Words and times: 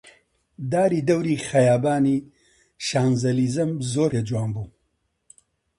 داری 0.71 0.99
دەوری 1.07 1.43
خەیابانی 1.49 2.17
شانزەلیزەم 2.87 3.71
زۆر 3.93 4.09
پێ 4.13 4.21
جوان 4.29 4.49
بوو 4.55 4.67